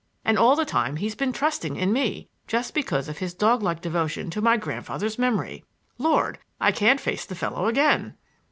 [0.25, 3.81] And all the time he's been trusting in me, just because of his dog like
[3.83, 5.63] devotion to my grandfather's memory.
[5.99, 8.15] Lord, I can't face the fellow again!"